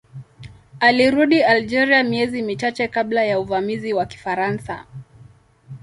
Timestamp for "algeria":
1.43-2.03